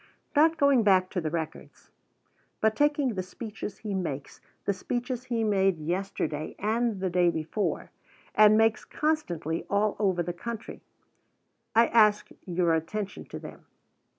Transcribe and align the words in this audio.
Not 0.35 0.57
going 0.57 0.81
back 0.81 1.11
to 1.11 1.21
the 1.21 1.29
records, 1.29 1.91
but 2.59 2.75
taking 2.75 3.13
the 3.13 3.21
speeches 3.21 3.77
he 3.77 3.93
makes, 3.93 4.41
the 4.65 4.73
speeches 4.73 5.25
he 5.25 5.43
made 5.43 5.77
yesterday 5.77 6.55
and 6.57 6.99
day 7.11 7.29
before, 7.29 7.91
and 8.33 8.57
makes 8.57 8.83
constantly 8.83 9.63
all 9.69 9.95
over 9.99 10.23
the 10.23 10.33
country, 10.33 10.81
I 11.75 11.85
ask 11.85 12.29
your 12.47 12.73
attention 12.73 13.25
to 13.25 13.37
them. 13.37 13.67